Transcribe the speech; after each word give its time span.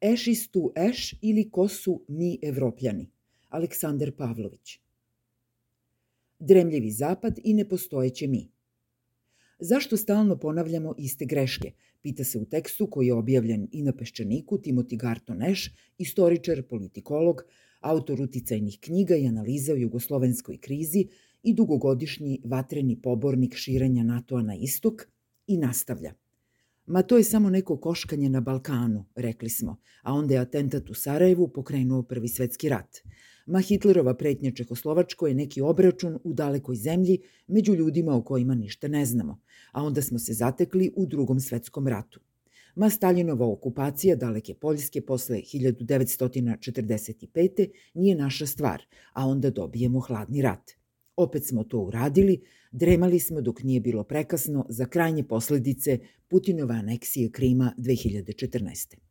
Ešistu 0.00 0.72
eš 0.76 1.14
ili 1.22 1.50
ko 1.50 1.68
su 1.68 2.04
mi 2.08 2.38
evropljani? 2.42 3.10
Aleksandar 3.48 4.12
Pavlović. 4.12 4.80
Dremljivi 6.38 6.90
zapad 6.90 7.38
i 7.44 7.54
nepostojeće 7.54 8.26
mi. 8.26 8.48
Zašto 9.58 9.96
stalno 9.96 10.36
ponavljamo 10.38 10.94
iste 10.98 11.24
greške? 11.24 11.72
Pita 12.02 12.24
se 12.24 12.38
u 12.38 12.44
tekstu 12.44 12.86
koji 12.90 13.06
je 13.06 13.14
objavljen 13.14 13.68
i 13.72 13.82
na 13.82 13.92
Peščaniku 13.92 14.58
Timothy 14.58 14.96
Garton 14.96 15.42
Eš, 15.42 15.74
istoričar, 15.98 16.62
politikolog, 16.62 17.42
autor 17.80 18.20
uticajnih 18.20 18.78
knjiga 18.80 19.16
i 19.16 19.26
analiza 19.26 19.72
o 19.72 19.76
jugoslovenskoj 19.76 20.58
krizi 20.58 21.06
i 21.42 21.54
dugogodišnji 21.54 22.40
vatreni 22.44 23.00
pobornik 23.02 23.54
širenja 23.54 24.02
NATO-a 24.02 24.42
na 24.42 24.56
istok 24.56 25.08
i 25.46 25.56
nastavlja– 25.56 26.14
Ma 26.86 27.02
to 27.02 27.16
je 27.16 27.24
samo 27.24 27.50
neko 27.50 27.76
koškanje 27.76 28.28
na 28.28 28.40
Balkanu, 28.40 29.04
rekli 29.14 29.48
smo, 29.48 29.76
a 30.02 30.12
onda 30.12 30.34
je 30.34 30.40
atentat 30.40 30.90
u 30.90 30.94
Sarajevu 30.94 31.48
pokrenuo 31.48 32.02
Prvi 32.02 32.28
svetski 32.28 32.68
rat. 32.68 32.96
Ma 33.46 33.60
Hitlerova 33.60 34.14
pretnja 34.14 34.50
Čehoslovačkoj 34.50 35.30
je 35.30 35.34
neki 35.34 35.60
obračun 35.60 36.18
u 36.24 36.34
dalekoj 36.34 36.76
zemlji 36.76 37.18
među 37.46 37.74
ljudima 37.74 38.16
o 38.16 38.22
kojima 38.22 38.54
ništa 38.54 38.88
ne 38.88 39.06
znamo, 39.06 39.40
a 39.72 39.82
onda 39.82 40.02
smo 40.02 40.18
se 40.18 40.32
zatekli 40.32 40.92
u 40.96 41.06
drugom 41.06 41.40
svetskom 41.40 41.88
ratu. 41.88 42.20
Ma 42.74 42.90
Staljinova 42.90 43.46
okupacija 43.46 44.16
daleke 44.16 44.54
Poljske 44.54 45.00
posle 45.00 45.36
1945. 45.36 47.68
nije 47.94 48.16
naša 48.16 48.46
stvar, 48.46 48.82
a 49.12 49.26
onda 49.26 49.50
dobijemo 49.50 50.00
hladni 50.00 50.42
rat. 50.42 50.85
Opet 51.16 51.46
smo 51.46 51.64
to 51.64 51.78
uradili, 51.78 52.40
dremali 52.72 53.20
smo 53.20 53.40
dok 53.40 53.62
nije 53.62 53.80
bilo 53.80 54.04
prekasno 54.04 54.66
za 54.68 54.86
krajnje 54.86 55.24
posledice 55.24 55.98
Putinove 56.28 56.74
aneksije 56.74 57.30
Krima 57.30 57.74
2014. 57.78 59.05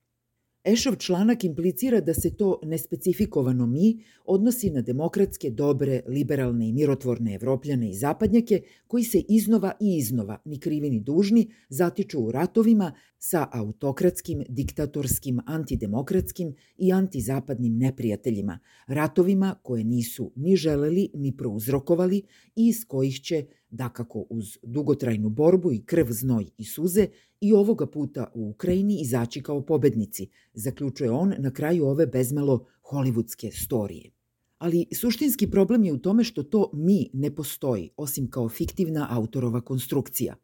Ešov 0.65 0.95
članak 0.95 1.43
implicira 1.43 2.01
da 2.01 2.13
se 2.13 2.35
to 2.37 2.59
nespecifikovano 2.63 3.65
mi 3.65 4.03
odnosi 4.25 4.69
na 4.69 4.81
demokratske, 4.81 5.49
dobre, 5.49 6.01
liberalne 6.07 6.69
i 6.69 6.73
mirotvorne 6.73 7.35
evropljane 7.35 7.89
i 7.89 7.93
zapadnjake 7.93 8.61
koji 8.87 9.03
se 9.03 9.21
iznova 9.29 9.71
i 9.81 9.97
iznova, 9.97 10.41
ni 10.45 10.59
krivi 10.59 10.89
ni 10.89 10.99
dužni, 10.99 11.51
zatiču 11.69 12.19
u 12.19 12.31
ratovima 12.31 12.93
sa 13.19 13.47
autokratskim, 13.51 14.43
diktatorskim, 14.49 15.39
antidemokratskim 15.45 16.55
i 16.77 16.91
antizapadnim 16.91 17.77
neprijateljima, 17.77 18.59
ratovima 18.87 19.55
koje 19.63 19.83
nisu 19.83 20.31
ni 20.35 20.55
želeli 20.55 21.09
ni 21.13 21.37
prouzrokovali 21.37 22.17
i 22.55 22.67
iz 22.67 22.85
kojih 22.87 23.21
će 23.21 23.45
dakako 23.75 24.25
uz 24.29 24.57
dugotrajnu 24.63 25.29
borbu 25.29 25.71
i 25.71 25.81
krv, 25.85 26.05
znoj 26.09 26.45
i 26.57 26.63
suze, 26.63 27.07
i 27.41 27.53
ovoga 27.53 27.85
puta 27.87 28.31
u 28.33 28.49
Ukrajini 28.49 29.01
izaći 29.01 29.41
kao 29.41 29.61
pobednici, 29.61 30.27
zaključuje 30.53 31.11
on 31.11 31.33
na 31.37 31.51
kraju 31.51 31.85
ove 31.85 32.07
bezmalo 32.07 32.65
hollywoodske 32.83 33.63
storije. 33.63 34.11
Ali 34.57 34.85
suštinski 34.93 35.51
problem 35.51 35.83
je 35.83 35.93
u 35.93 35.97
tome 35.97 36.23
što 36.23 36.43
to 36.43 36.69
mi 36.73 37.09
ne 37.13 37.35
postoji, 37.35 37.89
osim 37.97 38.29
kao 38.29 38.49
fiktivna 38.49 39.07
autorova 39.09 39.61
konstrukcija. 39.61 40.35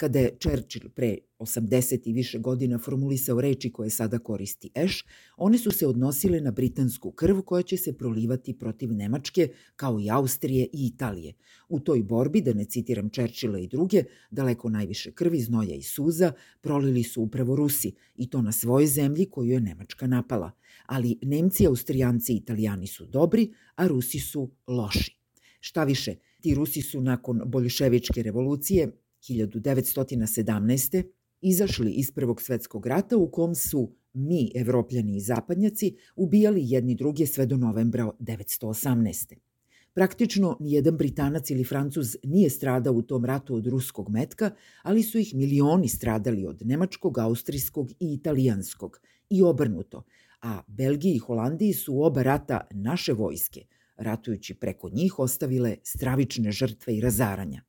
Kada 0.00 0.18
je 0.18 0.30
Churchill 0.40 0.88
pre 0.88 1.16
80 1.38 2.00
i 2.04 2.12
više 2.12 2.38
godina 2.38 2.78
formulisao 2.78 3.40
reči 3.40 3.72
koje 3.72 3.90
sada 3.90 4.18
koristi 4.18 4.70
Eš, 4.74 5.04
one 5.36 5.58
su 5.58 5.70
se 5.70 5.86
odnosile 5.86 6.40
na 6.40 6.50
britansku 6.50 7.10
krv 7.12 7.40
koja 7.40 7.62
će 7.62 7.76
se 7.76 7.92
prolivati 7.92 8.58
protiv 8.58 8.92
Nemačke, 8.92 9.48
kao 9.76 10.00
i 10.00 10.10
Austrije 10.10 10.64
i 10.72 10.86
Italije. 10.86 11.34
U 11.68 11.80
toj 11.80 12.02
borbi, 12.02 12.40
da 12.40 12.52
ne 12.52 12.64
citiram 12.64 13.10
Churchilla 13.10 13.58
i 13.58 13.66
druge, 13.66 14.04
daleko 14.30 14.68
najviše 14.68 15.12
krvi, 15.12 15.40
znoja 15.40 15.74
i 15.74 15.82
suza 15.82 16.32
prolili 16.60 17.02
su 17.02 17.22
upravo 17.22 17.56
Rusi, 17.56 17.92
i 18.16 18.30
to 18.30 18.42
na 18.42 18.52
svojoj 18.52 18.86
zemlji 18.86 19.26
koju 19.30 19.50
je 19.50 19.60
Nemačka 19.60 20.06
napala. 20.06 20.52
Ali 20.86 21.18
Nemci, 21.22 21.66
Austrijanci 21.66 22.32
i 22.32 22.36
Italijani 22.36 22.86
su 22.86 23.06
dobri, 23.06 23.52
a 23.74 23.86
Rusi 23.86 24.18
su 24.18 24.50
loši. 24.66 25.16
Šta 25.60 25.84
više, 25.84 26.14
ti 26.40 26.54
Rusi 26.54 26.82
su 26.82 27.00
nakon 27.00 27.42
bolševičke 27.46 28.22
revolucije 28.22 28.90
1917. 29.28 31.02
izašli 31.40 31.90
iz 31.90 32.10
Prvog 32.12 32.42
svetskog 32.42 32.86
rata 32.86 33.16
u 33.16 33.30
kom 33.30 33.54
su 33.54 33.92
mi, 34.12 34.52
evropljani 34.54 35.16
i 35.16 35.20
zapadnjaci, 35.20 35.96
ubijali 36.16 36.62
jedni 36.64 36.94
druge 36.94 37.26
sve 37.26 37.46
do 37.46 37.56
novembra 37.56 38.10
1918. 38.20 39.34
Praktično 39.94 40.56
nijedan 40.60 40.96
Britanac 40.96 41.50
ili 41.50 41.64
Francuz 41.64 42.16
nije 42.24 42.50
stradao 42.50 42.94
u 42.94 43.02
tom 43.02 43.24
ratu 43.24 43.54
od 43.54 43.66
ruskog 43.66 44.10
metka, 44.10 44.50
ali 44.82 45.02
su 45.02 45.18
ih 45.18 45.34
milioni 45.34 45.88
stradali 45.88 46.46
od 46.46 46.66
nemačkog, 46.66 47.18
austrijskog 47.18 47.90
i 47.90 48.14
italijanskog 48.14 49.00
i 49.30 49.42
obrnuto, 49.42 50.02
a 50.42 50.62
Belgiji 50.66 51.14
i 51.14 51.18
Holandiji 51.18 51.72
su 51.72 52.02
oba 52.02 52.22
rata 52.22 52.66
naše 52.70 53.12
vojske, 53.12 53.60
ratujući 53.96 54.54
preko 54.54 54.88
njih 54.88 55.18
ostavile 55.18 55.76
stravične 55.82 56.52
žrtve 56.52 56.96
i 56.96 57.00
razaranja. 57.00 57.62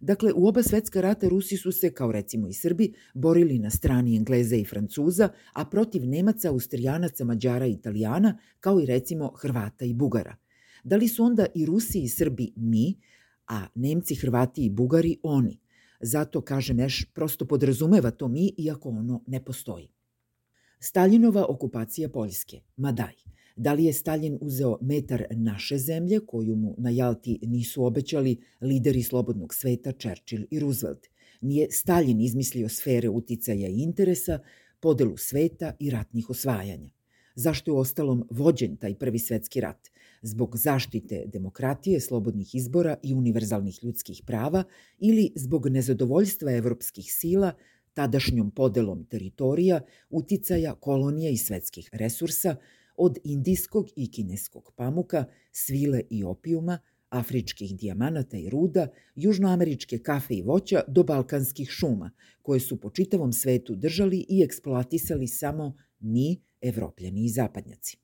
Dakle, 0.00 0.32
u 0.32 0.46
oba 0.46 0.62
svetska 0.62 1.00
rata 1.00 1.28
Rusi 1.28 1.56
su 1.56 1.72
se, 1.72 1.90
kao 1.94 2.12
recimo 2.12 2.48
i 2.48 2.52
Srbi, 2.52 2.92
borili 3.14 3.58
na 3.58 3.70
strani 3.70 4.16
Engleza 4.16 4.56
i 4.56 4.64
Francuza, 4.64 5.28
a 5.52 5.64
protiv 5.64 6.06
Nemaca, 6.06 6.50
Austrijanaca, 6.50 7.24
Mađara 7.24 7.66
i 7.66 7.72
Italijana, 7.72 8.38
kao 8.60 8.80
i 8.80 8.86
recimo 8.86 9.32
Hrvata 9.36 9.84
i 9.84 9.94
Bugara. 9.94 10.36
Da 10.84 10.96
li 10.96 11.08
su 11.08 11.24
onda 11.24 11.46
i 11.54 11.66
Rusi 11.66 12.02
i 12.02 12.08
Srbi 12.08 12.52
mi, 12.56 13.00
a 13.46 13.66
Nemci, 13.74 14.14
Hrvati 14.14 14.64
i 14.64 14.70
Bugari 14.70 15.18
oni? 15.22 15.60
Zato, 16.00 16.40
kaže 16.40 16.74
Meš, 16.74 17.04
prosto 17.14 17.46
podrazumeva 17.46 18.10
to 18.10 18.28
mi, 18.28 18.54
iako 18.58 18.88
ono 18.88 19.24
ne 19.26 19.44
postoji. 19.44 19.88
Staljinova 20.80 21.46
okupacija 21.48 22.08
Poljske, 22.08 22.60
Madaj– 22.76 23.14
Da 23.56 23.72
li 23.72 23.84
je 23.84 23.92
Stalin 23.92 24.38
uzeo 24.40 24.78
metar 24.80 25.24
naše 25.30 25.78
zemlje, 25.78 26.20
koju 26.26 26.56
mu 26.56 26.74
na 26.78 26.90
Jalti 26.90 27.38
nisu 27.42 27.84
obećali 27.84 28.36
lideri 28.60 29.02
slobodnog 29.02 29.54
sveta 29.54 29.92
Churchill 29.92 30.44
i 30.50 30.60
Roosevelt? 30.60 31.06
Nije 31.40 31.70
Stalin 31.70 32.20
izmislio 32.20 32.68
sfere 32.68 33.08
uticaja 33.08 33.68
i 33.68 33.82
interesa, 33.82 34.38
podelu 34.80 35.16
sveta 35.16 35.72
i 35.78 35.90
ratnih 35.90 36.30
osvajanja? 36.30 36.90
Zašto 37.34 37.70
je 37.70 37.78
ostalom 37.78 38.28
vođen 38.30 38.76
taj 38.76 38.94
prvi 38.94 39.18
svetski 39.18 39.60
rat? 39.60 39.88
Zbog 40.22 40.56
zaštite 40.56 41.24
demokratije, 41.26 42.00
slobodnih 42.00 42.54
izbora 42.54 42.96
i 43.02 43.14
univerzalnih 43.14 43.84
ljudskih 43.84 44.22
prava 44.26 44.64
ili 44.98 45.32
zbog 45.34 45.68
nezadovoljstva 45.68 46.52
evropskih 46.52 47.04
sila 47.12 47.52
tadašnjom 47.94 48.50
podelom 48.50 49.04
teritorija, 49.04 49.80
uticaja, 50.10 50.74
kolonija 50.74 51.30
i 51.30 51.36
svetskih 51.36 51.88
resursa, 51.92 52.56
od 52.98 53.18
indijskog 53.24 53.86
i 53.96 54.10
kineskog 54.10 54.72
pamuka, 54.76 55.24
svile 55.52 56.02
i 56.10 56.24
opijuma, 56.24 56.78
afričkih 57.08 57.76
dijamanata 57.76 58.36
i 58.36 58.50
ruda, 58.50 58.88
južnoameričke 59.14 59.98
kafe 59.98 60.34
i 60.34 60.42
voća 60.42 60.82
do 60.88 61.02
balkanskih 61.02 61.70
šuma, 61.70 62.10
koje 62.42 62.60
su 62.60 62.80
po 62.80 62.90
čitavom 62.90 63.32
svetu 63.32 63.74
držali 63.74 64.26
i 64.28 64.42
eksploatisali 64.42 65.26
samo 65.26 65.76
mi, 66.00 66.40
evropljani 66.60 67.24
i 67.24 67.28
zapadnjaci. 67.28 67.96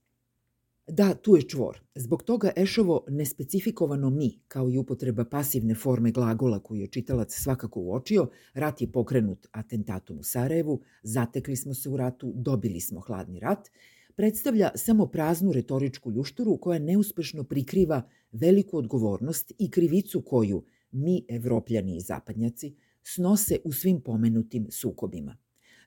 Da, 0.87 1.15
tu 1.15 1.37
je 1.37 1.43
čvor. 1.49 1.81
Zbog 1.95 2.23
toga 2.23 2.51
Ešovo 2.57 3.05
nespecifikovano 3.09 4.11
mi, 4.11 4.41
kao 4.49 4.71
i 4.71 4.79
upotreba 4.79 5.25
pasivne 5.25 5.75
forme 5.75 6.11
glagola 6.11 6.59
koju 6.59 6.81
je 6.81 6.87
čitalac 6.87 7.35
svakako 7.35 7.81
uočio, 7.81 8.29
rat 8.55 8.81
je 8.81 8.93
pokrenut 8.93 9.47
atentatom 9.53 10.19
u 10.19 10.23
Sarajevu, 10.23 10.81
zatekli 11.03 11.57
smo 11.57 11.75
se 11.75 11.89
u 11.89 11.97
ratu, 11.97 12.33
dobili 12.37 12.81
smo 12.81 13.01
hladni 13.01 13.41
rat 13.41 13.69
predstavlja 14.17 14.71
samo 14.75 15.06
praznu 15.06 15.53
retoričku 15.53 16.11
ljušturu 16.11 16.56
koja 16.56 16.78
neuspešno 16.78 17.45
prikriva 17.45 18.03
veliku 18.33 18.78
odgovornost 18.78 19.53
i 19.59 19.71
krivicu 19.71 20.23
koju 20.23 20.65
mi, 20.91 21.25
evropljani 21.28 21.97
i 21.97 22.00
zapadnjaci, 22.00 22.75
snose 23.03 23.59
u 23.65 23.73
svim 23.73 24.00
pomenutim 24.00 24.67
sukobima. 24.71 25.37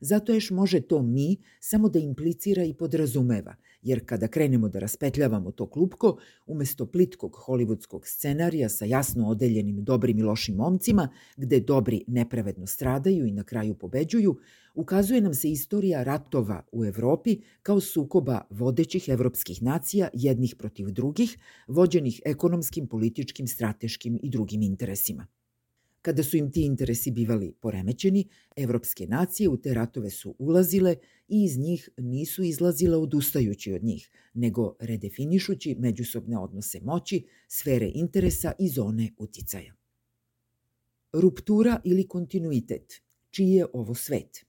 Zato 0.02 0.34
još 0.34 0.52
može 0.52 0.82
to 0.82 1.02
mi 1.02 1.38
samo 1.60 1.90
da 1.90 2.00
implicira 2.00 2.64
i 2.64 2.74
podrazumeva, 2.74 3.56
jer 3.86 4.06
kada 4.06 4.28
krenemo 4.28 4.70
da 4.70 4.80
raspetljavamo 4.80 5.52
to 5.52 5.70
klupko, 5.70 6.18
umesto 6.46 6.86
plitkog 6.86 7.38
hollywoodskog 7.48 8.02
scenarija 8.06 8.70
sa 8.70 8.86
jasno 8.86 9.28
odeljenim 9.30 9.84
dobrim 9.84 10.20
i 10.20 10.24
lošim 10.24 10.56
momcima, 10.56 11.10
gde 11.38 11.60
dobri 11.60 12.04
nepravedno 12.08 12.68
stradaju 12.68 13.26
i 13.26 13.32
na 13.32 13.44
kraju 13.44 13.74
pobeđuju, 13.74 14.38
ukazuje 14.76 15.22
nam 15.22 15.34
se 15.34 15.52
istorija 15.52 16.04
ratova 16.04 16.64
u 16.72 16.86
Evropi 16.86 17.38
kao 17.62 17.80
sukoba 17.80 18.42
vodećih 18.50 19.10
evropskih 19.10 19.64
nacija 19.64 20.10
jednih 20.14 20.56
protiv 20.56 20.92
drugih, 20.92 21.38
vođenih 21.68 22.22
ekonomskim, 22.26 22.88
političkim, 22.88 23.48
strateškim 23.48 24.20
i 24.24 24.30
drugim 24.30 24.62
interesima. 24.62 25.28
Kada 26.06 26.24
su 26.24 26.38
im 26.38 26.52
ti 26.52 26.62
interesi 26.62 27.12
bivali 27.12 27.54
poremećeni, 27.62 28.28
evropske 28.56 29.08
nacije 29.08 29.50
u 29.50 29.58
te 29.58 29.74
ratove 29.74 30.10
su 30.10 30.36
ulazile 30.40 30.96
i 31.28 31.44
iz 31.44 31.58
njih 31.58 31.90
nisu 31.98 32.44
izlazile 32.44 32.98
odustajući 32.98 33.74
od 33.74 33.84
njih, 33.84 34.10
nego 34.34 34.76
redefinišući 34.80 35.76
međusobne 35.80 36.38
odnose 36.38 36.80
moći, 36.84 37.26
sfere 37.48 37.92
interesa 37.96 38.52
i 38.60 38.70
zone 38.70 39.14
uticaja. 39.18 39.74
Ruptura 41.14 41.82
ili 41.84 42.08
kontinuitet. 42.08 43.02
Čiji 43.32 43.52
je 43.52 43.66
ovo 43.74 43.96
svet? 43.96 44.46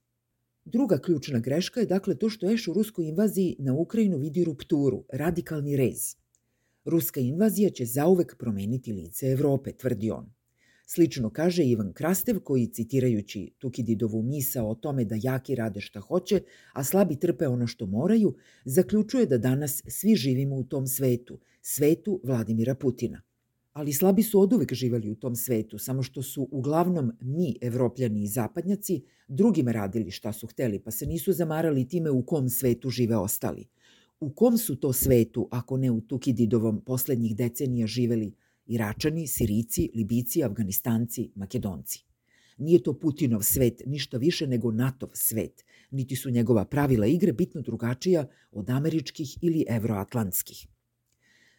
Druga 0.64 0.98
ključna 0.98 1.38
greška 1.38 1.80
je 1.80 1.86
dakle 1.86 2.18
to 2.18 2.30
što 2.30 2.50
Eš 2.50 2.68
u 2.68 2.72
ruskoj 2.72 3.08
invaziji 3.08 3.56
na 3.58 3.74
Ukrajinu 3.74 4.18
vidi 4.18 4.44
rupturu, 4.44 5.04
radikalni 5.12 5.76
rez. 5.76 6.16
Ruska 6.84 7.20
invazija 7.20 7.70
će 7.70 7.84
zauvek 7.84 8.36
promeniti 8.38 8.92
lice 8.92 9.26
Evrope, 9.26 9.72
tvrdi 9.72 10.10
on. 10.10 10.35
Slično 10.88 11.30
kaže 11.30 11.64
Ivan 11.64 11.92
Krastev 11.92 12.40
koji, 12.40 12.66
citirajući 12.66 13.50
Tukididovu 13.58 14.22
misa 14.22 14.64
o 14.64 14.74
tome 14.74 15.04
da 15.04 15.16
jaki 15.22 15.54
rade 15.54 15.80
šta 15.80 16.00
hoće, 16.00 16.40
a 16.72 16.84
slabi 16.84 17.16
trpe 17.16 17.48
ono 17.48 17.66
što 17.66 17.86
moraju, 17.86 18.34
zaključuje 18.64 19.26
da 19.26 19.38
danas 19.38 19.82
svi 19.88 20.14
živimo 20.14 20.56
u 20.56 20.64
tom 20.64 20.86
svetu, 20.86 21.40
svetu 21.62 22.20
Vladimira 22.24 22.74
Putina. 22.74 23.22
Ali 23.72 23.92
slabi 23.92 24.22
su 24.22 24.40
oduvek 24.40 24.72
živeli 24.72 25.10
u 25.10 25.14
tom 25.14 25.36
svetu, 25.36 25.78
samo 25.78 26.02
što 26.02 26.22
su 26.22 26.48
uglavnom 26.50 27.12
mi, 27.20 27.56
evropljani 27.60 28.22
i 28.22 28.28
zapadnjaci, 28.28 29.02
drugima 29.28 29.72
radili 29.72 30.10
šta 30.10 30.32
su 30.32 30.46
hteli, 30.46 30.78
pa 30.78 30.90
se 30.90 31.06
nisu 31.06 31.32
zamarali 31.32 31.88
time 31.88 32.10
u 32.10 32.22
kom 32.22 32.48
svetu 32.48 32.90
žive 32.90 33.16
ostali. 33.16 33.66
U 34.20 34.30
kom 34.30 34.58
su 34.58 34.76
to 34.76 34.92
svetu, 34.92 35.48
ako 35.50 35.76
ne 35.76 35.90
u 35.90 36.00
Tukididovom 36.00 36.80
poslednjih 36.80 37.36
decenija 37.36 37.86
živeli 37.86 38.32
Iračani, 38.66 39.26
Sirici, 39.26 39.90
Libici, 39.94 40.44
Afganistanci, 40.44 41.30
Makedonci. 41.34 42.04
Nije 42.58 42.82
to 42.82 42.98
Putinov 42.98 43.42
svet 43.42 43.82
ništa 43.86 44.16
više 44.16 44.46
nego 44.46 44.72
NATOV 44.72 45.10
svet, 45.12 45.64
niti 45.90 46.16
su 46.16 46.30
njegova 46.30 46.64
pravila 46.64 47.06
igre 47.06 47.32
bitno 47.32 47.60
drugačija 47.60 48.28
od 48.52 48.70
američkih 48.70 49.38
ili 49.42 49.64
evroatlantskih. 49.68 50.66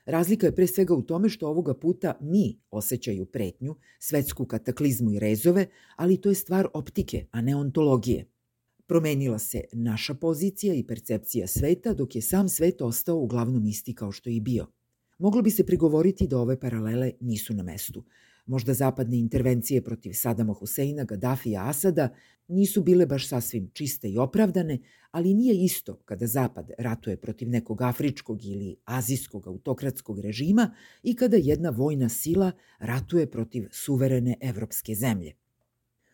Razlika 0.05 0.45
je 0.45 0.55
pre 0.55 0.67
svega 0.67 0.93
u 0.93 1.01
tome 1.01 1.29
što 1.29 1.47
ovoga 1.47 1.73
puta 1.73 2.17
mi 2.21 2.59
osjećaju 2.71 3.25
pretnju, 3.25 3.75
svetsku 3.99 4.45
kataklizmu 4.45 5.11
i 5.11 5.19
rezove, 5.19 5.67
ali 5.95 6.21
to 6.21 6.29
je 6.29 6.35
stvar 6.35 6.67
optike, 6.73 7.25
a 7.31 7.41
ne 7.41 7.55
ontologije. 7.55 8.25
Promenila 8.85 9.39
se 9.39 9.61
naša 9.73 10.13
pozicija 10.13 10.73
i 10.73 10.87
percepcija 10.87 11.47
sveta, 11.47 11.93
dok 11.93 12.15
je 12.15 12.21
sam 12.21 12.49
svet 12.49 12.81
ostao 12.81 13.17
uglavnom 13.17 13.65
isti 13.65 13.95
kao 13.95 14.11
što 14.11 14.29
je 14.29 14.35
i 14.35 14.41
bio– 14.41 14.67
Moglo 15.17 15.41
bi 15.41 15.51
se 15.51 15.65
prigovoriti 15.65 16.27
da 16.27 16.37
ove 16.37 16.59
paralele 16.59 17.11
nisu 17.19 17.53
na 17.53 17.63
mestu. 17.63 18.03
Možda 18.45 18.73
zapadne 18.73 19.19
intervencije 19.19 19.83
protiv 19.83 20.13
Sadama 20.13 20.53
Huseina, 20.53 21.03
Gaddafija, 21.03 21.69
Asada 21.69 22.09
nisu 22.47 22.83
bile 22.83 23.05
baš 23.05 23.27
sasvim 23.27 23.69
čiste 23.73 24.09
i 24.09 24.17
opravdane, 24.17 24.79
ali 25.11 25.33
nije 25.33 25.63
isto 25.63 25.95
kada 26.05 26.27
Zapad 26.27 26.71
ratuje 26.79 27.17
protiv 27.17 27.49
nekog 27.49 27.81
afričkog 27.81 28.45
ili 28.45 28.75
azijskog 28.85 29.47
autokratskog 29.47 30.19
režima 30.19 30.71
i 31.03 31.15
kada 31.15 31.37
jedna 31.37 31.69
vojna 31.69 32.09
sila 32.09 32.51
ratuje 32.79 33.31
protiv 33.31 33.67
suverene 33.71 34.37
evropske 34.41 34.95
zemlje. 34.95 35.33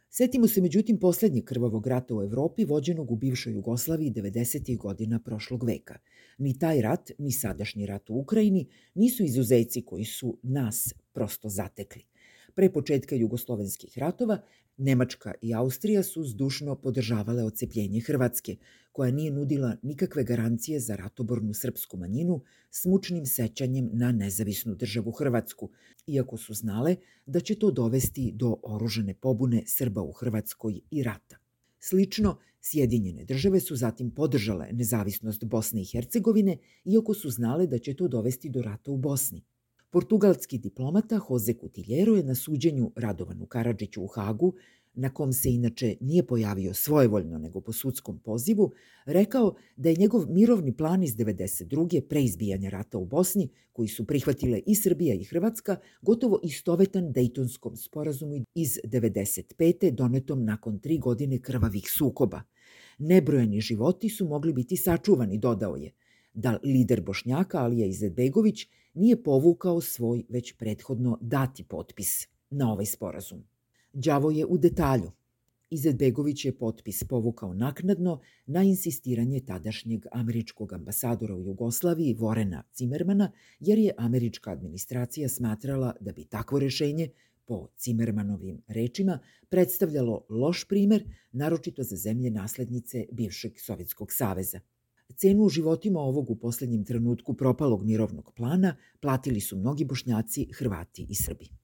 Setimo 0.09 0.47
se 0.47 0.61
međutim 0.61 0.99
poslednjeg 0.99 1.43
krvavog 1.43 1.87
rata 1.87 2.15
u 2.15 2.23
Evropi 2.23 2.65
vođenog 2.65 3.11
u 3.11 3.15
bivšoj 3.15 3.53
Jugoslaviji 3.53 4.11
90. 4.11 4.77
godina 4.77 5.19
prošlog 5.19 5.63
veka. 5.63 5.97
Ni 6.37 6.59
taj 6.59 6.81
rat, 6.81 7.11
ni 7.17 7.31
sadašnji 7.31 7.85
rat 7.85 8.09
u 8.09 8.15
Ukrajini 8.15 8.67
nisu 8.95 9.23
izuzeci 9.23 9.81
koji 9.81 10.05
su 10.05 10.37
nas 10.43 10.93
prosto 11.13 11.49
zatekli. 11.49 12.03
Pre 12.55 12.69
početka 12.69 13.15
jugoslovenskih 13.15 13.97
ratova, 13.97 14.41
Nemačka 14.77 15.33
i 15.41 15.53
Austrija 15.53 16.03
su 16.03 16.23
zdušno 16.23 16.75
podržavale 16.75 17.43
ocepljenje 17.43 18.01
Hrvatske, 18.01 18.55
koja 18.91 19.11
nije 19.11 19.31
nudila 19.31 19.75
nikakve 19.81 20.23
garancije 20.23 20.79
za 20.79 20.95
ratobornu 20.95 21.53
srpsku 21.53 21.97
manjinu 21.97 22.41
s 22.71 22.85
mučnim 22.85 23.25
sećanjem 23.25 23.89
na 23.93 24.11
nezavisnu 24.11 24.75
državu 24.75 25.11
Hrvatsku, 25.11 25.69
iako 26.07 26.37
su 26.37 26.53
znale 26.53 26.95
da 27.25 27.39
će 27.39 27.55
to 27.55 27.71
dovesti 27.71 28.31
do 28.35 28.55
oružane 28.63 29.13
pobune 29.13 29.63
Srba 29.65 30.01
u 30.01 30.11
Hrvatskoj 30.11 30.79
i 30.91 31.03
rata. 31.03 31.37
Slično, 31.79 32.37
Sjedinjene 32.65 33.25
države 33.25 33.59
su 33.59 33.75
zatim 33.75 34.11
podržale 34.11 34.67
nezavisnost 34.71 35.43
Bosne 35.45 35.81
i 35.81 35.85
Hercegovine, 35.85 36.57
iako 36.85 37.13
su 37.13 37.29
znale 37.29 37.67
da 37.67 37.77
će 37.77 37.93
to 37.93 38.07
dovesti 38.07 38.49
do 38.49 38.61
rata 38.61 38.91
u 38.91 38.97
Bosni. 38.97 39.43
Portugalski 39.89 40.57
diplomata 40.57 41.19
Jose 41.29 41.53
Cutiljero 41.53 42.15
je 42.15 42.23
na 42.23 42.35
suđenju 42.35 42.91
Radovanu 42.95 43.45
Karadžiću 43.45 44.03
u 44.03 44.07
Hagu, 44.07 44.53
na 44.93 45.09
kom 45.09 45.33
se 45.33 45.53
inače 45.53 45.95
nije 46.01 46.27
pojavio 46.27 46.73
svojevoljno 46.73 47.37
nego 47.37 47.61
po 47.61 47.73
sudskom 47.73 48.19
pozivu, 48.19 48.71
rekao 49.05 49.55
da 49.75 49.89
je 49.89 49.95
njegov 49.95 50.25
mirovni 50.29 50.77
plan 50.77 51.03
iz 51.03 51.15
92. 51.15 52.01
pre 52.01 52.23
izbijanja 52.23 52.69
rata 52.69 52.97
u 52.97 53.05
Bosni, 53.05 53.49
koji 53.71 53.87
su 53.87 54.05
prihvatile 54.05 54.61
i 54.65 54.75
Srbija 54.75 55.15
i 55.15 55.23
Hrvatska, 55.23 55.77
gotovo 56.01 56.39
istovetan 56.43 57.11
Dejtonskom 57.11 57.75
sporazumu 57.75 58.35
iz 58.55 58.79
95. 58.85 59.91
donetom 59.91 60.45
nakon 60.45 60.79
tri 60.79 60.97
godine 60.97 61.41
krvavih 61.41 61.91
sukoba. 61.91 62.41
Nebrojeni 62.97 63.61
životi 63.61 64.09
su 64.09 64.27
mogli 64.27 64.53
biti 64.53 64.77
sačuvani, 64.77 65.37
dodao 65.37 65.75
je, 65.75 65.91
da 66.33 66.59
lider 66.63 67.01
Bošnjaka 67.01 67.57
Alija 67.57 67.85
Izetbegović 67.85 68.67
nije 68.93 69.23
povukao 69.23 69.81
svoj 69.81 70.23
već 70.29 70.53
prethodno 70.57 71.17
dati 71.21 71.63
potpis 71.63 72.27
na 72.49 72.71
ovaj 72.71 72.85
sporazum. 72.85 73.43
Đavo 73.93 74.31
je 74.31 74.45
u 74.45 74.57
detalju. 74.57 75.11
Izetbegović 75.69 76.45
je 76.45 76.57
potpis 76.57 77.03
povukao 77.03 77.53
naknadno 77.53 78.19
na 78.45 78.63
insistiranje 78.63 79.39
tadašnjeg 79.39 80.05
američkog 80.11 80.73
ambasadora 80.73 81.35
u 81.35 81.41
Jugoslaviji 81.41 82.13
Vorena 82.13 82.63
Cimermana, 82.73 83.31
jer 83.59 83.79
je 83.79 83.93
američka 83.97 84.51
administracija 84.51 85.29
smatrala 85.29 85.95
da 85.99 86.11
bi 86.11 86.25
takvo 86.25 86.59
rešenje 86.59 87.09
po 87.45 87.67
Cimermanovim 87.75 88.61
rečima, 88.67 89.19
predstavljalo 89.49 90.25
loš 90.29 90.67
primer, 90.67 91.03
naročito 91.31 91.83
za 91.83 91.95
zemlje 91.95 92.31
naslednice 92.31 93.05
bivšeg 93.11 93.59
Sovjetskog 93.59 94.11
saveza– 94.11 94.59
Cenu 95.17 95.43
u 95.43 95.49
životima 95.49 95.99
ovog 95.99 96.29
u 96.29 96.35
poslednjem 96.35 96.85
trenutku 96.85 97.33
propalog 97.33 97.83
mirovnog 97.85 98.31
plana 98.35 98.75
platili 98.99 99.41
su 99.41 99.57
mnogi 99.57 99.85
bošnjaci, 99.85 100.47
Hrvati 100.53 101.05
i 101.09 101.15
Srbi. 101.15 101.62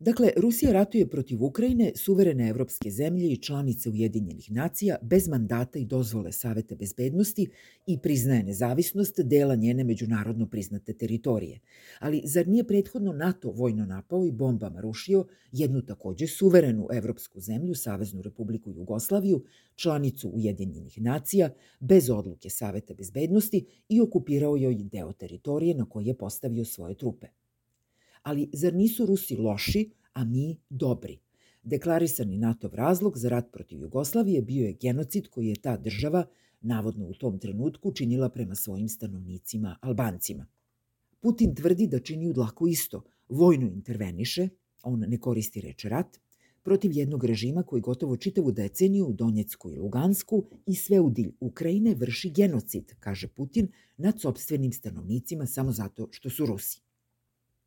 Dakle, 0.00 0.30
Rusija 0.36 0.72
ratuje 0.72 1.06
protiv 1.10 1.44
Ukrajine, 1.44 1.92
suverene 1.96 2.48
evropske 2.48 2.90
zemlje 2.90 3.28
i 3.28 3.36
članice 3.36 3.90
Ujedinjenih 3.90 4.52
nacija 4.52 4.96
bez 5.02 5.28
mandata 5.28 5.78
i 5.78 5.84
dozvole 5.84 6.32
Saveta 6.32 6.74
bezbednosti 6.74 7.48
i 7.86 7.98
priznaje 7.98 8.42
nezavisnost 8.42 9.20
dela 9.20 9.54
njene 9.54 9.84
međunarodno 9.84 10.46
priznate 10.46 10.92
teritorije. 10.92 11.60
Ali 12.00 12.22
zar 12.24 12.48
nije 12.48 12.66
prethodno 12.66 13.12
NATO 13.12 13.50
vojno 13.50 13.86
napao 13.86 14.26
i 14.26 14.32
bombama 14.32 14.80
rušio 14.80 15.26
jednu 15.52 15.82
takođe 15.82 16.26
suverenu 16.26 16.88
evropsku 16.92 17.40
zemlju, 17.40 17.74
Saveznu 17.74 18.22
republiku 18.22 18.70
Jugoslaviju, 18.70 19.44
članicu 19.76 20.28
Ujedinjenih 20.28 21.00
nacija, 21.00 21.50
bez 21.80 22.10
odluke 22.10 22.50
Saveta 22.50 22.94
bezbednosti 22.94 23.66
i 23.88 24.00
okupirao 24.00 24.56
joj 24.56 24.74
deo 24.74 25.12
teritorije 25.12 25.74
na 25.74 25.84
koji 25.84 26.06
je 26.06 26.18
postavio 26.18 26.64
svoje 26.64 26.94
trupe? 26.94 27.26
Ali 28.22 28.48
zar 28.52 28.74
nisu 28.74 29.06
Rusi 29.06 29.36
loši, 29.36 29.90
a 30.18 30.24
mi 30.24 30.60
dobri? 30.70 31.18
Deklarisani 31.62 32.38
NATO 32.38 32.68
razlog 32.68 33.18
za 33.18 33.28
rat 33.28 33.52
protiv 33.52 33.80
Jugoslavije 33.80 34.42
bio 34.42 34.66
je 34.66 34.76
genocid 34.82 35.28
koji 35.28 35.46
je 35.46 35.60
ta 35.62 35.76
država, 35.76 36.24
navodno 36.60 37.06
u 37.06 37.14
tom 37.14 37.38
trenutku, 37.38 37.92
činila 37.92 38.28
prema 38.28 38.54
svojim 38.54 38.88
stanovnicima 38.88 39.76
Albancima. 39.80 40.46
Putin 41.20 41.54
tvrdi 41.54 41.86
da 41.86 42.00
čini 42.00 42.28
u 42.28 42.68
isto, 42.68 43.02
vojno 43.28 43.66
interveniše, 43.66 44.48
on 44.82 45.00
ne 45.00 45.18
koristi 45.18 45.60
reč 45.60 45.84
rat, 45.84 46.18
protiv 46.62 46.92
jednog 46.92 47.24
režima 47.24 47.62
koji 47.62 47.82
gotovo 47.82 48.16
čitavu 48.16 48.52
deceniju 48.52 49.06
u 49.06 49.12
Donjecku 49.12 49.70
i 49.70 49.78
Lugansku 49.78 50.44
i 50.66 50.74
sve 50.74 51.00
u 51.00 51.10
dilj 51.10 51.30
Ukrajine 51.40 51.94
vrši 51.94 52.30
genocid, 52.30 52.94
kaže 53.00 53.28
Putin, 53.28 53.68
nad 53.96 54.20
sobstvenim 54.20 54.72
stanovnicima 54.72 55.46
samo 55.46 55.72
zato 55.72 56.08
što 56.10 56.30
su 56.30 56.46
Rusi. 56.46 56.87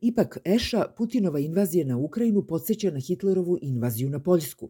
Ipak, 0.01 0.37
Eša, 0.45 0.85
Putinova 0.97 1.39
invazija 1.39 1.85
na 1.85 1.97
Ukrajinu 1.97 2.47
podsjeća 2.47 2.91
na 2.91 2.99
Hitlerovu 2.99 3.57
invaziju 3.61 4.09
na 4.09 4.19
Poljsku. 4.19 4.69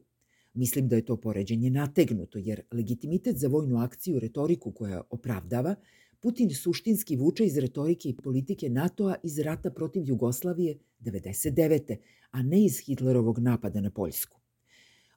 Mislim 0.53 0.87
da 0.87 0.95
je 0.95 1.05
to 1.05 1.17
poređenje 1.17 1.69
nategnuto, 1.69 2.37
jer 2.37 2.61
legitimitet 2.71 3.37
za 3.37 3.47
vojnu 3.47 3.77
akciju, 3.77 4.19
retoriku 4.19 4.71
koja 4.71 5.01
opravdava, 5.09 5.75
Putin 6.19 6.49
suštinski 6.49 7.15
vuče 7.15 7.45
iz 7.45 7.57
retorike 7.57 8.09
i 8.09 8.15
politike 8.15 8.69
NATO-a 8.69 9.15
iz 9.23 9.39
rata 9.39 9.69
protiv 9.69 10.03
Jugoslavije 10.05 10.77
99. 10.99 11.95
a 12.31 12.41
ne 12.41 12.65
iz 12.65 12.79
Hitlerovog 12.79 13.39
napada 13.39 13.81
na 13.81 13.91
Poljsku. 13.91 14.39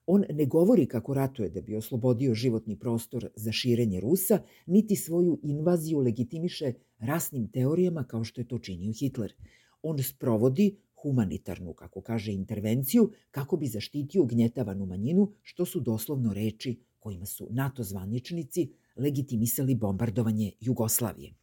On 0.06 0.24
ne 0.30 0.46
govori 0.46 0.86
kako 0.86 1.14
ratuje 1.14 1.50
da 1.50 1.60
bi 1.60 1.76
oslobodio 1.76 2.34
životni 2.34 2.78
prostor 2.78 3.28
za 3.36 3.52
širenje 3.52 4.00
Rusa, 4.00 4.38
niti 4.66 4.96
svoju 4.96 5.40
invaziju 5.42 5.98
legitimiše 5.98 6.72
rasnim 6.98 7.48
teorijama 7.48 8.04
kao 8.04 8.24
što 8.24 8.40
je 8.40 8.48
to 8.48 8.58
činio 8.58 8.92
Hitler– 8.92 9.34
on 9.84 10.02
sprovodi 10.02 10.76
humanitarnu, 11.02 11.74
kako 11.74 12.00
kaže, 12.00 12.32
intervenciju 12.32 13.10
kako 13.30 13.56
bi 13.56 13.66
zaštitio 13.66 14.22
ugnjetavanu 14.22 14.86
manjinu, 14.86 15.32
što 15.42 15.66
su 15.66 15.80
doslovno 15.80 16.34
reči 16.34 16.80
kojima 16.98 17.26
su 17.26 17.48
NATO 17.50 17.82
zvaničnici 17.82 18.70
legitimisali 18.96 19.74
bombardovanje 19.74 20.52
Jugoslavije. 20.60 21.34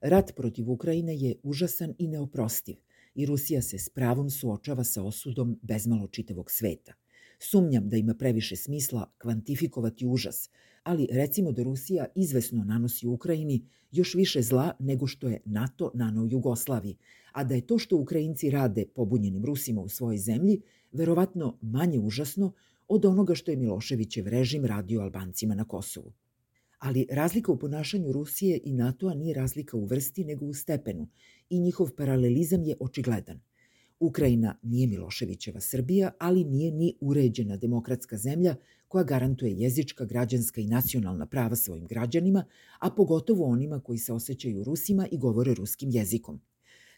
Rat 0.00 0.32
protiv 0.36 0.70
Ukrajine 0.70 1.16
je 1.16 1.36
užasan 1.42 1.94
i 1.98 2.08
neoprostiv 2.08 2.76
i 3.14 3.26
Rusija 3.26 3.62
se 3.62 3.78
s 3.78 3.88
pravom 3.88 4.30
suočava 4.30 4.84
sa 4.84 5.02
osudom 5.02 5.58
bezmalo 5.62 6.08
čitavog 6.08 6.50
sveta. 6.50 6.92
Sumnjam 7.42 7.88
da 7.88 7.96
ima 7.96 8.14
previše 8.14 8.56
smisla 8.56 9.12
kvantifikovati 9.18 10.06
užas, 10.06 10.50
ali 10.82 11.08
recimo 11.12 11.52
da 11.52 11.62
Rusija 11.62 12.06
izvesno 12.14 12.64
nanosi 12.64 13.06
Ukrajini 13.06 13.66
još 13.92 14.14
više 14.14 14.42
zla 14.42 14.76
nego 14.78 15.06
što 15.06 15.28
je 15.28 15.40
NATO 15.44 15.90
nanao 15.94 16.28
Jugoslaviji, 16.30 16.96
a 17.32 17.44
da 17.44 17.54
je 17.54 17.66
to 17.66 17.78
što 17.78 17.96
Ukrajinci 17.96 18.50
rade 18.50 18.84
pobunjenim 18.94 19.44
Rusima 19.44 19.80
u 19.80 19.88
svojoj 19.88 20.18
zemlji 20.18 20.60
verovatno 20.92 21.58
manje 21.62 21.98
užasno 21.98 22.52
od 22.88 23.04
onoga 23.04 23.34
što 23.34 23.50
je 23.50 23.56
Miloševićev 23.56 24.28
režim 24.28 24.64
radio 24.64 25.00
Albancima 25.00 25.54
na 25.54 25.64
Kosovu. 25.64 26.12
Ali 26.78 27.06
razlika 27.10 27.52
u 27.52 27.58
ponašanju 27.58 28.12
Rusije 28.12 28.60
i 28.64 28.72
NATO-a 28.72 29.14
nije 29.14 29.34
razlika 29.34 29.76
u 29.76 29.84
vrsti 29.84 30.24
nego 30.24 30.46
u 30.46 30.54
stepenu 30.54 31.08
i 31.50 31.60
njihov 31.60 31.90
paralelizam 31.96 32.64
je 32.64 32.76
očigledan. 32.80 33.40
Ukrajina 34.00 34.58
nije 34.62 34.86
Miloševićeva 34.86 35.60
Srbija, 35.60 36.12
ali 36.18 36.44
nije 36.44 36.72
ni 36.72 36.94
uređena 37.00 37.56
demokratska 37.56 38.16
zemlja 38.16 38.54
koja 38.88 39.04
garantuje 39.04 39.52
jezička, 39.52 40.04
građanska 40.04 40.60
i 40.60 40.66
nacionalna 40.66 41.26
prava 41.26 41.56
svojim 41.56 41.86
građanima, 41.86 42.44
a 42.78 42.90
pogotovo 42.90 43.46
onima 43.46 43.80
koji 43.80 43.98
se 43.98 44.12
osjećaju 44.12 44.64
Rusima 44.64 45.08
i 45.10 45.18
govore 45.18 45.54
ruskim 45.54 45.90
jezikom. 45.90 46.40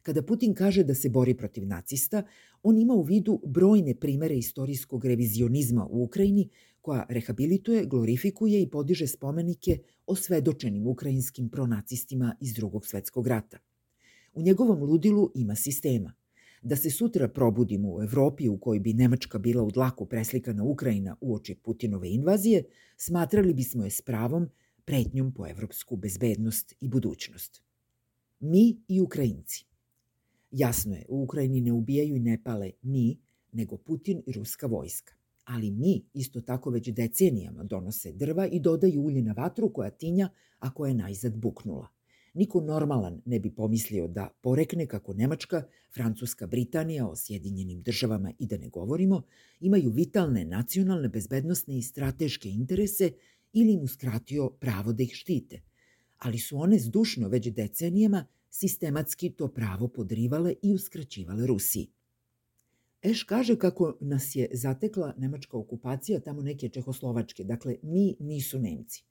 Kada 0.02 0.22
Putin 0.22 0.54
kaže 0.54 0.84
da 0.84 0.94
se 0.94 1.08
bori 1.08 1.34
protiv 1.34 1.66
nacista, 1.66 2.22
on 2.62 2.78
ima 2.78 2.94
u 2.94 3.02
vidu 3.02 3.40
brojne 3.46 3.94
primere 3.94 4.36
istorijskog 4.38 5.04
revizionizma 5.04 5.86
u 5.86 6.02
Ukrajini 6.02 6.48
koja 6.80 7.06
rehabilituje, 7.08 7.84
glorifikuje 7.86 8.62
i 8.62 8.70
podiže 8.70 9.06
spomenike 9.06 9.78
o 10.06 10.14
svedočenim 10.16 10.86
ukrajinskim 10.86 11.48
pronacistima 11.48 12.36
iz 12.40 12.54
drugog 12.54 12.86
svetskog 12.86 13.26
rata. 13.26 13.58
U 14.34 14.42
njegovom 14.42 14.82
ludilu 14.82 15.30
ima 15.34 15.56
sistema. 15.56 16.14
Da 16.62 16.76
se 16.76 16.90
sutra 16.90 17.28
probudimo 17.28 17.94
u 17.94 18.02
Evropi 18.02 18.48
u 18.48 18.58
kojoj 18.58 18.80
bi 18.80 18.92
Nemačka 18.92 19.38
bila 19.38 19.62
u 19.62 19.70
dlaku 19.70 20.06
preslikana 20.06 20.64
Ukrajina 20.64 21.16
uoči 21.20 21.54
Putinove 21.54 22.10
invazije, 22.10 22.64
smatrali 22.96 23.54
bismo 23.54 23.84
je 23.84 23.90
s 23.90 24.00
pravom 24.00 24.48
pretnjom 24.84 25.34
po 25.34 25.46
evropsku 25.46 25.96
bezbednost 25.96 26.74
i 26.80 26.88
budućnost. 26.88 27.62
Mi 28.40 28.82
i 28.88 29.00
Ukrajinci. 29.00 29.66
Jasno 30.50 30.94
je, 30.94 31.06
u 31.08 31.22
Ukrajini 31.22 31.60
ne 31.60 31.72
ubijaju 31.72 32.16
i 32.16 32.20
ne 32.20 32.42
pale 32.44 32.70
mi, 32.82 33.18
nego 33.52 33.76
Putin 33.76 34.22
i 34.26 34.32
ruska 34.32 34.66
vojska. 34.66 35.14
Ali 35.44 35.70
mi 35.70 36.04
isto 36.14 36.40
tako 36.40 36.70
već 36.70 36.88
decenijama 36.88 37.64
donose 37.64 38.12
drva 38.12 38.46
i 38.46 38.60
dodaju 38.60 39.02
ulje 39.02 39.22
na 39.22 39.32
vatru 39.32 39.72
koja 39.72 39.90
tinja, 39.90 40.28
a 40.58 40.74
koja 40.74 40.88
je 40.88 40.94
najzad 40.94 41.36
buknula. 41.36 41.88
Niko 42.34 42.60
normalan 42.60 43.22
ne 43.24 43.40
bi 43.40 43.54
pomislio 43.54 44.08
da 44.08 44.28
porekne 44.42 44.86
kako 44.86 45.14
Nemačka, 45.14 45.62
Francuska, 45.94 46.46
Britanija 46.46 47.08
o 47.08 47.16
Sjedinjenim 47.16 47.82
državama 47.82 48.32
i 48.38 48.46
da 48.46 48.58
ne 48.58 48.68
govorimo, 48.68 49.22
imaju 49.60 49.90
vitalne 49.90 50.44
nacionalne, 50.44 51.08
bezbednostne 51.08 51.78
i 51.78 51.82
strateške 51.82 52.48
interese 52.48 53.12
ili 53.52 53.72
im 53.72 53.82
uskratio 53.82 54.50
pravo 54.50 54.92
da 54.92 55.02
ih 55.02 55.12
štite. 55.14 55.60
Ali 56.18 56.38
su 56.38 56.58
one 56.58 56.78
zdušno 56.78 57.28
već 57.28 57.48
decenijama 57.48 58.26
sistematski 58.50 59.30
to 59.30 59.48
pravo 59.48 59.88
podrivale 59.88 60.54
i 60.62 60.74
uskraćivale 60.74 61.46
Rusiji. 61.46 61.90
Eš 63.02 63.22
kaže 63.22 63.56
kako 63.58 63.96
nas 64.00 64.36
je 64.36 64.48
zatekla 64.52 65.14
nemačka 65.18 65.56
okupacija 65.56 66.20
tamo 66.20 66.42
neke 66.42 66.68
Čehoslovačke, 66.68 67.44
dakle 67.44 67.76
mi 67.82 68.16
nisu 68.20 68.58
Nemci. 68.58 69.04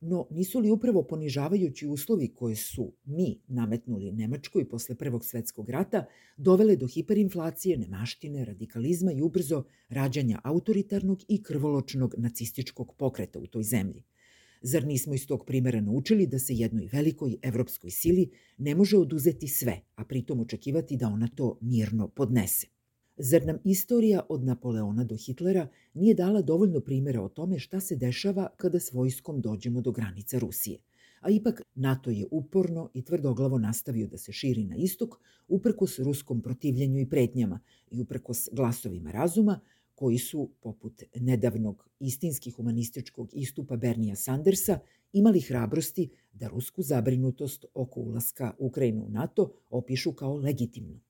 No 0.00 0.26
nisu 0.30 0.58
li 0.58 0.70
upravo 0.70 1.02
ponižavajući 1.02 1.86
uslovi 1.86 2.34
koje 2.34 2.56
su 2.56 2.92
mi 3.04 3.40
nametnuli 3.48 4.12
Nemačkoj 4.12 4.68
posle 4.68 4.94
Prvog 4.94 5.24
svetskog 5.24 5.70
rata 5.70 6.04
dovele 6.36 6.76
do 6.76 6.86
hiperinflacije, 6.86 7.78
nemaštine, 7.78 8.44
radikalizma 8.44 9.12
i 9.12 9.22
ubrzo 9.22 9.64
rađanja 9.88 10.40
autoritarnog 10.44 11.18
i 11.28 11.42
krvoločnog 11.42 12.14
nacističkog 12.18 12.94
pokreta 12.94 13.38
u 13.38 13.46
toj 13.46 13.62
zemlji– 13.62 14.04
Zar 14.62 14.84
nismo 14.84 15.14
iz 15.14 15.26
tog 15.26 15.44
primera 15.46 15.80
naučili 15.80 16.26
da 16.26 16.38
se 16.38 16.54
jednoj 16.54 16.88
velikoj 16.92 17.36
evropskoj 17.42 17.90
sili 17.90 18.30
ne 18.58 18.74
može 18.74 18.96
oduzeti 18.96 19.48
sve, 19.48 19.80
a 19.94 20.04
pritom 20.04 20.40
očekivati 20.40 20.96
da 20.96 21.08
ona 21.08 21.28
to 21.34 21.58
mirno 21.60 22.08
podnese? 22.08 22.66
Zar 23.20 23.46
nam 23.46 23.58
istorija 23.64 24.26
od 24.28 24.44
Napoleona 24.44 25.04
do 25.04 25.16
Hitlera 25.16 25.68
nije 25.94 26.14
dala 26.14 26.42
dovoljno 26.42 26.80
primjera 26.80 27.22
o 27.22 27.28
tome 27.28 27.58
šta 27.58 27.80
se 27.80 27.96
dešava 27.96 28.48
kada 28.56 28.80
s 28.80 28.92
vojskom 28.92 29.40
dođemo 29.40 29.80
do 29.80 29.92
granica 29.92 30.38
Rusije? 30.38 30.78
A 31.20 31.30
ipak 31.30 31.62
NATO 31.74 32.10
je 32.10 32.26
uporno 32.30 32.90
i 32.94 33.02
tvrdoglavo 33.04 33.58
nastavio 33.58 34.06
da 34.06 34.18
se 34.18 34.32
širi 34.32 34.64
na 34.64 34.76
istok, 34.76 35.14
uprkos 35.48 35.98
ruskom 35.98 36.42
protivljenju 36.42 37.00
i 37.00 37.08
pretnjama 37.08 37.60
i 37.90 38.00
uprkos 38.00 38.48
glasovima 38.52 39.10
razuma, 39.10 39.60
koji 39.94 40.18
su, 40.18 40.50
poput 40.60 41.02
nedavnog 41.14 41.88
istinski 42.00 42.50
humanističkog 42.50 43.30
istupa 43.32 43.76
Bernija 43.76 44.16
Sandersa, 44.16 44.78
imali 45.12 45.40
hrabrosti 45.40 46.10
da 46.32 46.48
rusku 46.48 46.82
zabrinutost 46.82 47.64
oko 47.74 48.00
ulaska 48.00 48.54
Ukrajine 48.58 49.02
u 49.02 49.08
NATO 49.08 49.52
opišu 49.70 50.12
kao 50.12 50.36
legitimnu. 50.36 51.00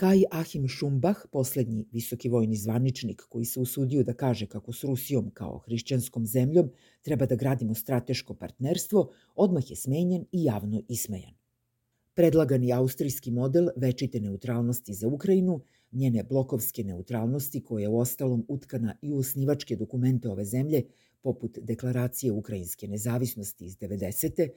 Kaj 0.00 0.22
Ahim 0.30 0.68
Šumbah, 0.68 1.16
poslednji 1.30 1.84
visoki 1.92 2.28
vojni 2.28 2.56
zvaničnik 2.56 3.22
koji 3.28 3.44
se 3.44 3.60
usudio 3.60 4.02
da 4.02 4.14
kaže 4.14 4.46
kako 4.46 4.72
s 4.72 4.84
Rusijom 4.84 5.30
kao 5.30 5.58
hrišćanskom 5.58 6.26
zemljom 6.26 6.70
treba 7.02 7.26
da 7.26 7.36
gradimo 7.36 7.74
strateško 7.74 8.34
partnerstvo, 8.34 9.10
odmah 9.34 9.70
je 9.70 9.76
smenjen 9.76 10.24
i 10.32 10.44
javno 10.44 10.82
ismejan. 10.88 11.34
Predlagani 12.14 12.72
austrijski 12.72 13.30
model 13.30 13.68
večite 13.76 14.20
neutralnosti 14.20 14.94
za 14.94 15.08
Ukrajinu 15.08 15.60
njene 15.92 16.24
blokovske 16.24 16.84
neutralnosti 16.84 17.64
koja 17.64 17.82
je 17.82 17.88
u 17.88 17.98
ostalom 17.98 18.44
utkana 18.48 18.96
i 19.02 19.12
u 19.12 19.18
osnivačke 19.18 19.76
dokumente 19.76 20.28
ove 20.30 20.44
zemlje, 20.44 20.82
poput 21.22 21.58
deklaracije 21.62 22.32
ukrajinske 22.32 22.88
nezavisnosti 22.88 23.66
iz 23.66 23.76
90. 23.76 24.48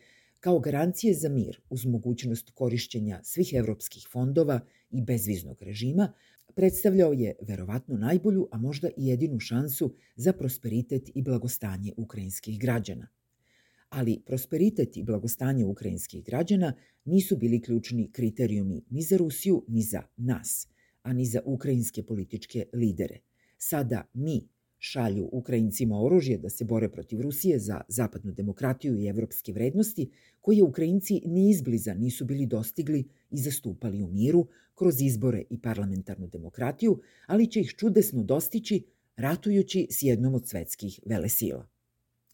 kao 0.44 0.60
garancije 0.60 1.14
za 1.14 1.30
mir 1.30 1.62
uz 1.70 1.86
mogućnost 1.86 2.50
korišćenja 2.50 3.20
svih 3.24 3.54
evropskih 3.54 4.08
fondova 4.12 4.60
i 4.90 5.02
bezviznog 5.02 5.62
režima, 5.62 6.14
predstavljao 6.56 7.14
je 7.14 7.36
verovatno 7.42 7.98
najbolju, 7.98 8.48
a 8.52 8.58
možda 8.58 8.88
i 8.88 9.08
jedinu 9.08 9.40
šansu 9.40 9.96
za 10.16 10.34
prosperitet 10.34 11.10
i 11.16 11.22
blagostanje 11.22 11.94
ukrajinskih 11.98 12.60
građana. 12.60 13.08
Ali 13.90 14.22
prosperitet 14.26 14.98
i 14.98 15.04
blagostanje 15.04 15.66
ukrajinskih 15.66 16.24
građana 16.24 16.74
nisu 17.06 17.38
bili 17.38 17.62
ključni 17.62 18.12
kriterijumi 18.12 18.84
ni 18.90 19.02
za 19.02 19.18
Rusiju, 19.18 19.66
ni 19.68 19.82
za 19.82 20.04
nas– 20.18 20.68
a 21.04 21.14
ni 21.14 21.26
za 21.26 21.42
ukrajinske 21.46 22.04
političke 22.04 22.66
lidere. 22.74 23.20
Sada 23.58 24.10
mi 24.14 24.48
šalju 24.84 25.30
Ukrajincima 25.32 26.02
oružje 26.02 26.38
da 26.38 26.50
se 26.50 26.66
bore 26.66 26.90
protiv 26.92 27.22
Rusije 27.22 27.60
za 27.60 27.82
zapadnu 27.88 28.32
demokratiju 28.32 28.98
i 29.00 29.08
evropske 29.08 29.54
vrednosti, 29.54 30.10
koje 30.42 30.64
Ukrajinci 30.64 31.22
ni 31.26 31.50
izbliza 31.50 31.94
nisu 31.94 32.26
bili 32.26 32.46
dostigli 32.46 33.04
i 33.30 33.38
zastupali 33.38 34.04
u 34.04 34.08
miru 34.08 34.48
kroz 34.76 35.02
izbore 35.02 35.44
i 35.50 35.62
parlamentarnu 35.62 36.28
demokratiju, 36.28 37.00
ali 37.28 37.48
će 37.48 37.62
ih 37.62 37.74
čudesno 37.78 38.24
dostići 38.24 38.84
ratujući 39.16 39.88
s 39.90 40.04
jednom 40.04 40.36
od 40.36 40.48
svetskih 40.48 41.00
velesila. 41.06 41.68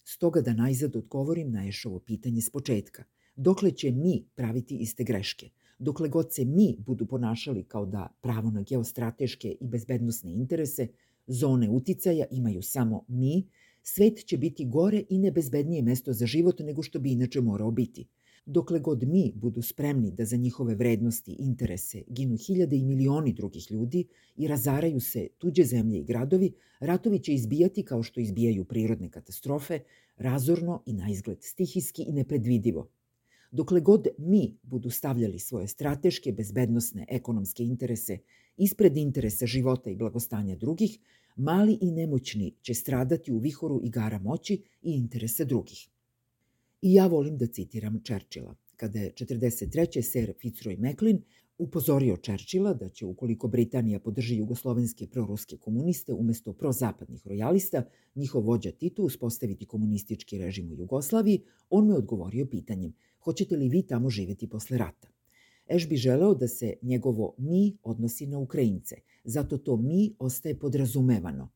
Stoga 0.03 0.41
da 0.41 0.53
najzad 0.53 0.95
odgovorim 0.95 1.51
na 1.51 1.67
Ešovo 1.67 1.99
pitanje 1.99 2.41
s 2.41 2.49
početka. 2.49 3.03
Dokle 3.35 3.71
će 3.71 3.91
mi 3.91 4.25
praviti 4.35 4.77
iste 4.77 5.03
greške? 5.03 5.49
dokle 5.79 6.09
god 6.09 6.33
se 6.33 6.45
mi 6.45 6.75
budu 6.79 7.05
ponašali 7.05 7.63
kao 7.63 7.85
da 7.85 8.07
pravo 8.21 8.51
na 8.51 8.61
geostrateške 8.61 9.55
i 9.61 9.67
bezbednostne 9.67 10.33
interese, 10.33 10.87
zone 11.29 11.69
uticaja 11.69 12.25
imaju 12.31 12.61
samo 12.61 13.05
mi, 13.07 13.47
svet 13.83 14.25
će 14.25 14.37
biti 14.37 14.65
gore 14.65 15.03
i 15.09 15.19
nebezbednije 15.19 15.81
mesto 15.81 16.13
za 16.13 16.25
život 16.25 16.59
nego 16.59 16.83
što 16.83 16.99
bi 16.99 17.11
inače 17.11 17.41
morao 17.41 17.71
biti. 17.71 18.07
Dokle 18.45 18.79
god 18.79 19.03
mi 19.07 19.31
budu 19.35 19.61
spremni 19.61 20.11
da 20.11 20.25
za 20.25 20.37
njihove 20.37 20.75
vrednosti, 20.75 21.35
interese 21.39 22.03
ginu 22.07 22.37
hiljade 22.37 22.75
i 22.75 22.83
milioni 22.83 23.33
drugih 23.33 23.71
ljudi 23.71 24.07
i 24.35 24.47
razaraju 24.47 24.99
se 24.99 25.27
tuđe 25.37 25.63
zemlje 25.63 25.99
i 25.99 26.03
gradovi, 26.03 26.53
ratovi 26.79 27.19
će 27.19 27.33
izbijati 27.33 27.83
kao 27.83 28.03
što 28.03 28.19
izbijaju 28.19 28.65
prirodne 28.65 29.09
katastrofe, 29.09 29.79
razorno 30.17 30.83
i 30.85 30.93
na 30.93 31.09
izgled 31.11 31.37
stihijski 31.41 32.03
i 32.03 32.13
nepredvidivo– 32.13 32.87
Dokle 33.51 33.81
god 33.81 34.07
mi 34.17 34.57
budu 34.63 34.89
stavljali 34.89 35.39
svoje 35.39 35.67
strateške, 35.67 36.31
bezbednostne, 36.31 37.05
ekonomske 37.09 37.63
interese 37.63 38.17
ispred 38.59 38.97
interesa 38.97 39.45
života 39.45 39.89
i 39.89 39.95
blagostanja 39.95 40.55
drugih, 40.55 40.99
mali 41.35 41.77
i 41.81 41.91
nemoćni 41.91 42.53
će 42.61 42.73
stradati 42.73 43.31
u 43.31 43.39
vihoru 43.39 43.79
igara 43.83 44.19
moći 44.19 44.53
i 44.81 44.91
interesa 44.91 45.43
drugih. 45.43 45.87
I 46.81 46.93
ja 46.93 47.07
volim 47.07 47.37
da 47.37 47.47
citiram 47.47 48.01
Čerčila, 48.03 48.55
kada 48.75 48.99
je 48.99 49.13
43. 49.13 50.01
ser 50.01 50.33
Fitzroy 50.43 50.79
Macklin 50.79 51.21
upozorio 51.57 52.17
Čerčila 52.17 52.73
da 52.73 52.89
će 52.89 53.05
ukoliko 53.05 53.47
Britanija 53.47 53.99
podrži 53.99 54.37
jugoslovenske 54.37 55.07
proruske 55.07 55.57
komuniste 55.57 56.13
umesto 56.13 56.53
prozapadnih 56.53 57.27
rojalista, 57.27 57.83
njihov 58.15 58.43
vođa 58.45 58.71
Tito 58.71 59.03
uspostaviti 59.03 59.65
komunistički 59.65 60.37
režim 60.37 60.71
u 60.71 60.75
Jugoslaviji, 60.75 61.43
on 61.69 61.87
me 61.87 61.95
odgovorio 61.95 62.45
pitanjem– 62.45 62.93
hoćete 63.19 63.55
li 63.55 63.69
vi 63.69 63.81
tamo 63.81 64.09
živeti 64.09 64.49
posle 64.49 64.77
rata. 64.77 65.07
Eš 65.69 65.89
bi 65.89 65.95
želeo 65.97 66.33
da 66.35 66.47
se 66.47 66.73
njegovo 66.81 67.35
mi 67.37 67.77
odnosi 67.83 68.27
na 68.27 68.39
Ukrajince, 68.39 68.95
zato 69.23 69.57
to 69.57 69.77
mi 69.77 70.15
ostaje 70.19 70.59
podrazumevano. 70.59 71.49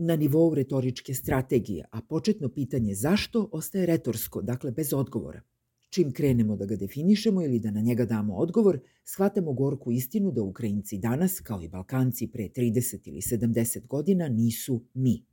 na 0.00 0.16
nivou 0.16 0.54
retoričke 0.54 1.14
strategije, 1.14 1.84
a 1.92 2.00
početno 2.02 2.48
pitanje 2.48 2.94
zašto 2.94 3.48
ostaje 3.52 3.86
retorsko, 3.86 4.42
dakle 4.42 4.70
bez 4.70 4.92
odgovora. 4.92 5.42
Čim 5.90 6.12
krenemo 6.12 6.56
da 6.56 6.66
ga 6.66 6.76
definišemo 6.76 7.42
ili 7.42 7.58
da 7.58 7.70
na 7.70 7.80
njega 7.80 8.04
damo 8.04 8.36
odgovor, 8.36 8.80
shvatamo 9.04 9.52
gorku 9.52 9.92
istinu 9.92 10.32
da 10.32 10.42
Ukrajinci 10.42 10.98
danas, 10.98 11.40
kao 11.40 11.62
i 11.62 11.68
Balkanci 11.68 12.26
pre 12.26 12.48
30 12.56 13.08
ili 13.08 13.20
70 13.20 13.86
godina, 13.86 14.28
nisu 14.28 14.84
mi. 14.94 15.24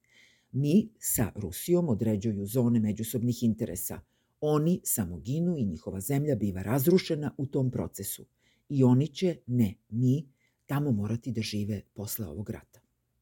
Mi 0.51 0.89
sa 1.00 1.32
Rusijom 1.36 1.89
određuju 1.89 2.46
zone 2.46 2.79
međusobnih 2.79 3.44
interesa. 3.44 4.00
Oni 4.41 4.82
samo 4.84 5.17
ginu 5.17 5.58
i 5.58 5.65
njihova 5.65 6.01
zemlja 6.01 6.36
biva 6.36 6.62
razrušena 6.62 7.36
u 7.38 7.46
tom 7.46 7.72
procesu. 7.72 8.25
I 8.70 8.84
oni 8.84 9.08
će, 9.08 9.38
ne 9.48 9.75
mi, 9.89 10.29
tamo 10.65 10.91
morati 10.91 11.32
da 11.32 11.41
žive 11.41 11.82
posle 11.94 12.27
ovog 12.27 12.50
rata. 12.50 12.87